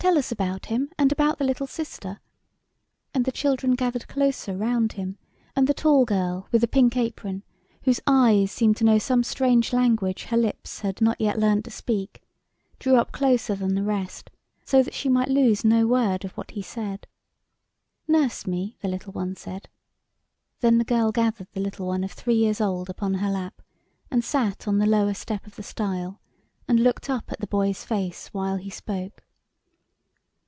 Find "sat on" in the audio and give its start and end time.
24.24-24.78